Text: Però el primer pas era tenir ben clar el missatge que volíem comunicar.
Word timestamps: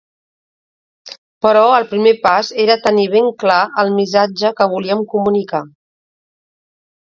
Però 1.45 1.61
el 1.79 1.85
primer 1.91 2.13
pas 2.23 2.49
era 2.63 2.77
tenir 2.87 3.05
ben 3.17 3.29
clar 3.45 3.59
el 3.85 3.93
missatge 3.99 4.53
que 4.61 4.69
volíem 4.73 5.05
comunicar. 5.13 5.63